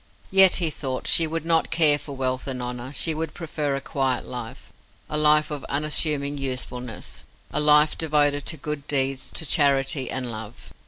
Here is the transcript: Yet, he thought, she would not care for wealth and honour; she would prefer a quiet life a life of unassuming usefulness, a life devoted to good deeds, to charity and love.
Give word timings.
Yet, 0.31 0.55
he 0.55 0.71
thought, 0.71 1.05
she 1.05 1.27
would 1.27 1.45
not 1.45 1.69
care 1.69 1.99
for 1.99 2.15
wealth 2.15 2.47
and 2.47 2.59
honour; 2.59 2.91
she 2.91 3.13
would 3.13 3.35
prefer 3.35 3.75
a 3.75 3.81
quiet 3.81 4.25
life 4.25 4.73
a 5.07 5.15
life 5.15 5.51
of 5.51 5.63
unassuming 5.65 6.39
usefulness, 6.39 7.23
a 7.53 7.59
life 7.59 7.95
devoted 7.95 8.43
to 8.47 8.57
good 8.57 8.87
deeds, 8.87 9.29
to 9.35 9.45
charity 9.45 10.09
and 10.09 10.31
love. 10.31 10.73